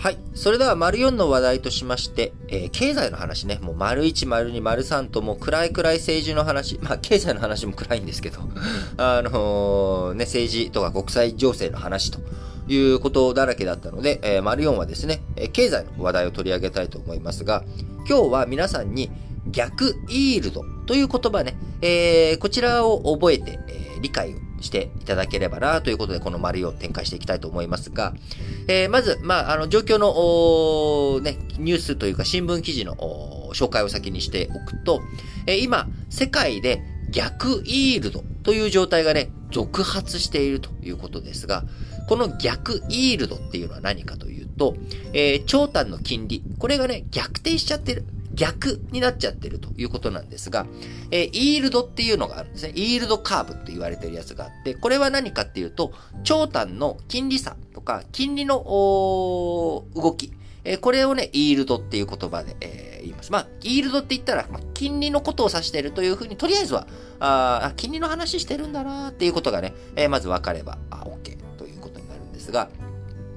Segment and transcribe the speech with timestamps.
[0.00, 0.18] はい。
[0.34, 8.38] それでは、丸4の話題としまして、えー経済の話ね、もう丸1、丸2、丸3ともう暗い暗い政治の話、まあ、経済の話も暗いんですけど、
[8.96, 12.18] あのーね、政治とか国際情勢の話と
[12.66, 17.62] いうことだらけだったので、えー丸4はですね、えー経済の話題を取り上げたいと思いますが、
[18.08, 19.10] 今日は皆さんに
[19.50, 28.14] 逆イールドという言葉ね、えーこちらを覚えて、えー理解をしていただければなということで、この丸を展開していきたいと思いますが、
[28.68, 32.94] えーまず、まあ、あの、状況の、ね、ニュースというか新聞記事の
[33.54, 35.00] 紹介を先にしておくと、
[35.46, 41.64] えー今、世界で逆イールドという状態がね、続発しているということですが、
[42.08, 44.74] この逆イールドっていうのは何かというと、
[45.12, 48.04] えー長短の金利、これがね、逆転しちゃってる。
[48.34, 50.66] 逆になっちゃってるということなんですが、
[51.10, 52.72] えーイールドっていうのがあるんですね。
[52.74, 60.32] イールドカーブって言われてるやつがあって、これは何かっていうと、長短の金利差とか、金利の動き、
[60.64, 63.32] えーこれをね、イールドっていう言葉で、えー言います。
[63.32, 66.86] まあ、イールドって言ったら、まあ、金利のことを指しているというふうに、とりあえずは、
[67.18, 72.68] あ金利の話してるんだなーっていうことがね、えーまず分かれば、あ、OK ということになるんですが、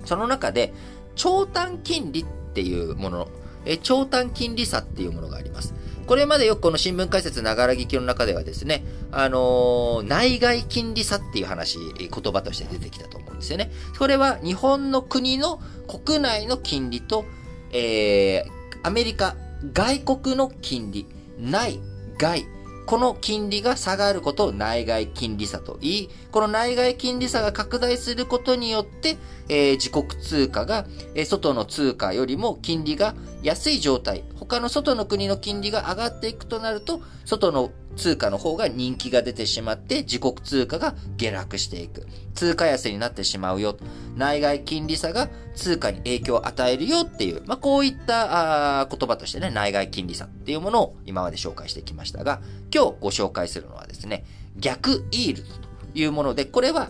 [0.05, 0.73] その中で、
[1.15, 3.27] 長短金利っていうもの、
[3.65, 5.73] え長短金利差っていうものがあります。
[6.05, 13.71] これまでよくこの新聞解説ながら聞きの中ではですね、あのー内外金利差っていう話、言葉として出てきたと思うんですよね。
[13.97, 17.25] それは日本の国の国内の金利と、
[17.71, 19.37] えーアメリカ、
[19.71, 21.07] 外国の金利、
[21.39, 21.79] 内、
[22.17, 22.45] 外、
[22.85, 42.07] この金利が下がることを内外金利差と言い、この内外金利差が拡大することによって、えー自国通貨が、えー外の通貨よりも金利が安い状態、他の外の国の金利が上がっていくとなると、外の通貨の方が人気が出てしまって、自国通貨が下落していく。
[42.33, 43.77] 通貨安になってしまうよ。
[44.15, 52.41] 内外金利差が通貨に影響を与えるよっていう、まあ、こういったあ言葉としてね、内外金利差っていうものを今まで紹介してきましたが、
[52.73, 54.25] 今日ご紹介するのはですね、
[54.57, 55.59] 逆イールドと
[55.93, 56.89] いうもので、これは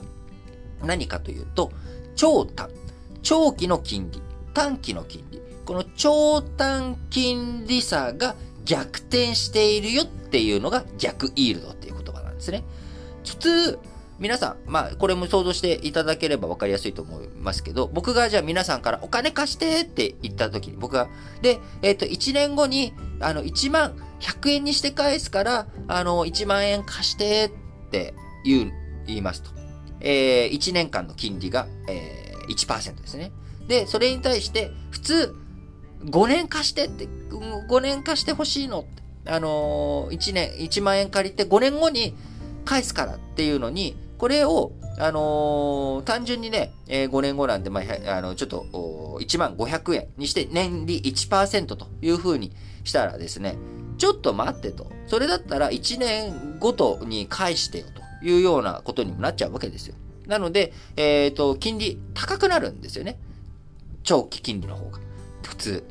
[0.83, 1.72] 何かというと、
[2.16, 2.69] 長短、
[3.23, 4.22] 長期の金利、
[4.53, 8.35] 短期の金利、この長短金利差が
[8.66, 12.63] 逆転しているよっていうのが逆イールドっていう言葉なんですね。
[13.25, 13.79] 普通、
[14.19, 21.09] 皆さん、まあ、これも想像していただければ分かりやすいと思いますけど、僕がじゃあ皆さんからお金貸してって言った時に、僕が、
[21.41, 27.51] で、えっ、と、1年後に、あの、1万100円にして返すから、あの、1万円貸して
[27.88, 28.13] って
[28.45, 28.72] 言う、
[29.07, 29.50] 言いますと。
[30.00, 33.31] えー、1年間の金利が、えー、1%ですね。
[33.68, 35.35] で、それに対して、普通、
[36.05, 38.81] 5年貸してって、5年貸してほしいの？
[38.81, 39.03] って。
[39.25, 42.13] あのー、1年、1万円借りて5年後に
[42.65, 48.65] 返すからっていうのに、これを、あのー単純にね、えー5年後なんで、まあ、あの、ちょっと、
[49.21, 52.51] 1万500円にして年利1%という風に
[52.83, 53.55] したらですね、
[53.97, 54.91] ちょっと待ってと。
[55.07, 57.85] それだったら1年ごとに返してよ
[58.21, 59.95] というようなことにもなっちゃうわけですよ。
[60.27, 63.17] なので、えっ、と、金利高くなるんですよね。
[64.03, 64.99] 長期金利の方が。
[65.47, 65.83] 普通。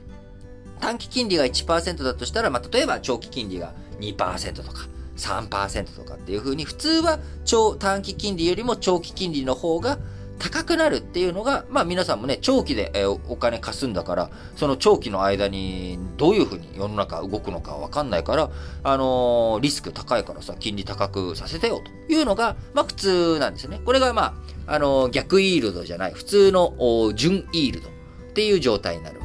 [0.80, 9.98] 短期金利が1%だとしたら、まあ、例えば長期金利が2%とか3%とかっていう風に、普通は長短期金利よりも長期金利の方が
[10.38, 18.50] 高くなるっていうのが、まあ皆さんもね、長期でえお金貸すんだから、その長期の間にどういう風に世の中動くのかわかんないから、
[18.82, 23.80] あのーリスク高いからさ、金利高くさせてよというのが、まあ普通なんですね。
[23.84, 24.34] これがま
[24.66, 27.92] あ、あのー逆イールドじゃない、普通のお準イールドっ
[28.32, 29.21] ていう状態になる。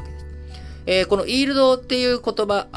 [0.88, 2.68] えーこのイールドっていう言葉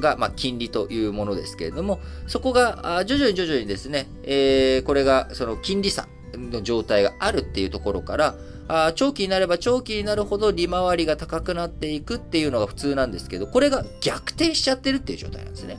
[0.00, 8.34] が、まあ、金利というものですけれども、そこが徐々に徐々にですね、えーこれがその金利差の状態があるっていうところから、
[8.68, 15.78] あ長期になれば長期になるほど利回りが高くなっていくっていうのが普通なんですけど、これが逆転しちゃってるっていう状態なんですね。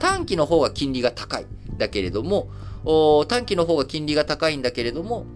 [0.00, 1.46] 短期の方が金利が高い。
[1.78, 2.48] だけれども、
[3.28, 5.26] 短期の方が金利が高いんだけれども、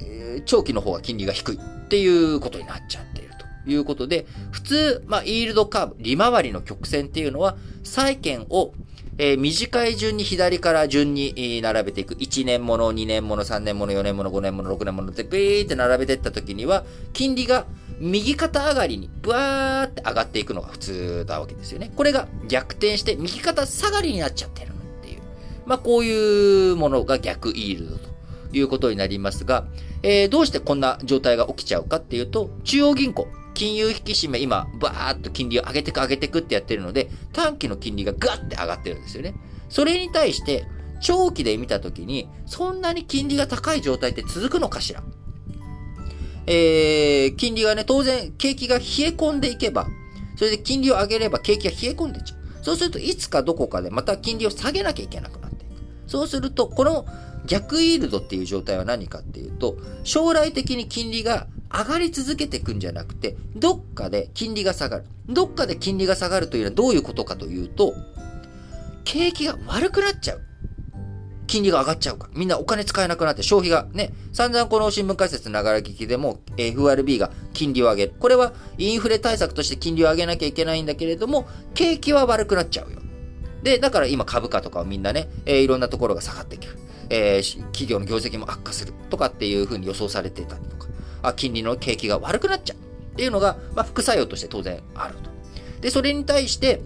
[0.00, 3.23] え長期の方が金利が低いっていうことになっちゃって
[3.66, 8.72] いうことで、普通、まあ、イールドカーブ、利回りの曲線っていうのは、債券を、
[9.16, 12.14] えー短い順に左から順に並べていく。
[12.14, 17.66] 1年もの、2年もの、3年もの、4年もの、5年もの、6年ものってビーって並べていった時には、金利が
[18.00, 21.92] 右肩上がりにブワーって上がっていくのが普通なわけですよね。
[21.94, 24.72] これが逆転して右肩下がりになっちゃってるっ
[25.02, 25.20] ていう。
[25.66, 28.10] まあ、こういうものが逆イールドと
[28.52, 29.66] いうことになりますが、
[30.02, 39.34] えーどうしてこんな状態が起きちゃうかっていうと、中央銀行、金融引き締め、今、バーっと金利を上げてく上げてくってやってるので、短期の金利がガッて上がってるんですよね。
[39.68, 40.66] それに対して、
[41.00, 45.02] 長期で見たときに、そんなに金利が高い状態って続くのかしら？
[46.46, 49.86] えー、金利がね、当然、景気が冷え込んでいけば、
[50.36, 52.64] それで金利を上げれば景気が冷え込んでいっちゃう。
[52.64, 55.72] そうすると、いつかどこかでまた金利を下げなきゃいけなくなっていく。
[56.06, 57.06] そうすると、この
[57.46, 65.04] 逆イールドっていう状態は何かっていうと、将来的に金利が上がり続けていくんじゃなくて、どっかで金利が下がる。
[65.26, 67.94] どっかで金利が下がるというのはどういうことかというと、
[69.04, 70.40] 景気が悪くなっちゃう。
[71.46, 72.32] 金利が上がっちゃうから。
[72.34, 78.14] みんなお金使えなくなって消費がね、散々この新聞解説ながら聞きでも FRB が金利を上げる。
[78.18, 83.00] これはインフレ対策として金利を上げなきゃいけないんだけれども、景気は悪くなっちゃうよ。
[83.62, 86.78] で、だから今株価とかをみんなね、えー、いろんなところが下がってくる。
[87.10, 90.83] えー、企業の業績も悪化するとかっていうふうに予想されてたりとか、
[91.32, 95.30] 金利の景気が悪くなっちゃうっていうのが、まあ、副作用として当然あると。
[95.80, 96.82] で、それに対して、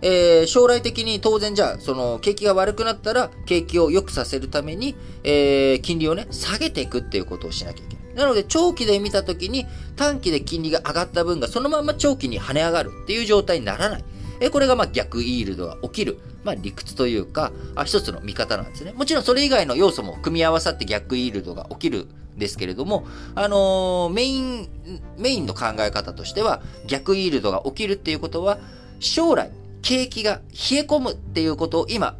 [0.00, 4.94] えー、将来的に当然じゃあ、その、景気が悪くなったら、景気を良くさせるために、
[5.24, 8.14] えー、金利をね、下げていくっていうことをしなきゃいけない。
[8.14, 9.66] なので、長期で見たときに、
[9.96, 14.04] 短期で金利が上がった分がそのまま長期に跳ね上がるっていう状態にならない。
[14.40, 18.92] えこれがまあ逆イールドが起きる、まあ、理屈というかあ、一つの見方なんですね。
[18.92, 22.06] もちろんそれ以外の要素も組み合わさって逆イールドが起きる
[22.38, 24.68] ですけれども、あのー、メイン、
[25.16, 28.58] メインの考え方としては、逆イールドが起きるっていうことは、
[29.00, 29.50] 将来、
[29.82, 30.40] 景気が
[30.70, 32.16] 冷え込むっていうことを今、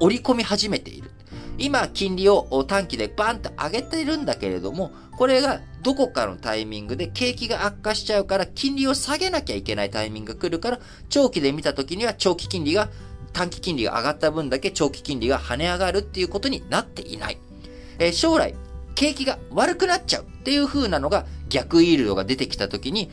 [0.00, 1.10] 織り込み始めている。
[1.58, 12.90] 今、金利を短期でバンと上げてるんだけれども、これがどこかのタイミングで景気が悪化しちゃうから、金利を下げなきゃいけないタイミングが来るから、長期で見た時には長期金利が、
[13.32, 17.38] 短期金利が上がった分だけ長期金利が跳ね上がるっていうことになっていない。
[17.98, 18.54] えー、将来、
[18.98, 23.12] 景気が悪くなっちゃうっていう風なのが逆イールドが出てきた時に、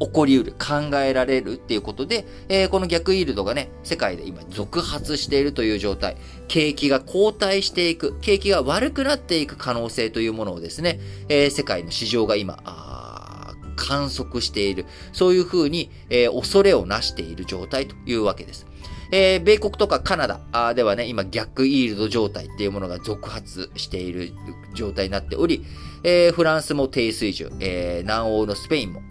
[0.00, 6.16] 起こりうる、考えられるっていうことで、えー、この逆イールドがね、世界で今続発しているという状態、
[6.48, 10.98] 景気が後退していく、景気が悪くなっていく可能性というものをですね、
[11.28, 18.66] えー、世界の市場が今、あ観測している、そういうふうに、えー、恐れをなしている状態というわけです。
[19.12, 24.32] えー、米国とかカナダではね、今逆イールド状態っていうものが続発している
[24.74, 25.64] 状態になっており、
[26.02, 29.02] えー、フランスも低水準、えー、南欧のスペインも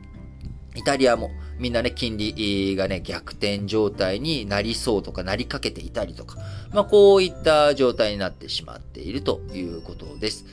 [0.75, 6.37] イタリアもみんなね、金利がね、逆転状態になりそうとかなりかけていたりとか、
[6.73, 10.45] まあこういった状態になってしまっているということです。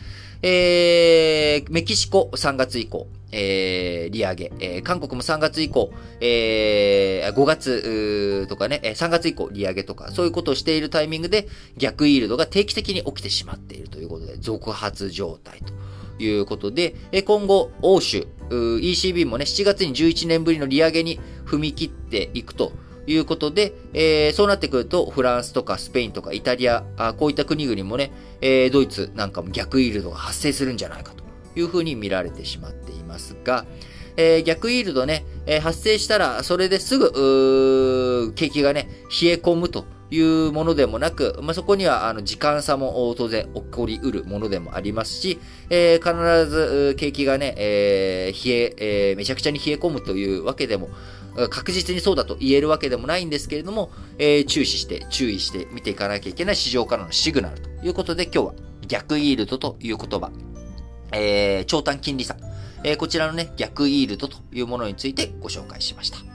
[0.42, 22.72] えー、メキシコ3月以降、えー、利上げ、えー、韓国も3月以降、えー、5月とかね、3月以降利上げとか、そういうことをしているタイミングで逆イールドが定期的に起きてしまっているということで、続発状態ということで、え今後、欧州、ECB もね、7月に11年ぶりの利上げに踏み切っていくと
[23.06, 31.24] いうことで、えー、そうなってくると、フランスとかスペインとかイタリア、あこういった国々もね、えー、ドイツなんかも逆イールドが発生するんじゃないかと
[31.58, 33.64] いうふうに見られてしまってますが、
[34.16, 38.88] えー、逆イールドね、え発生したら、それですぐ、景気がね、
[39.22, 45.38] 冷え込むというものでもなく、まあ、そこにはあの時間差も当然起こりうるものでもありますし、
[45.70, 48.74] えー、必ず景気がね、え、冷え
[49.12, 50.88] え、めちゃくちゃに冷え込むというわけでも、
[51.50, 58.54] 確実にそうだと言えるわけでもないんですけれども、え、注視して、注意して見ていかなきゃいけない市場からのシグナルということで、今日は
[58.88, 60.32] 逆イールドという言葉、
[61.12, 62.36] えー、長短金利差、
[62.84, 66.27] え、こちらのね、逆イールドというものについてご紹介しました。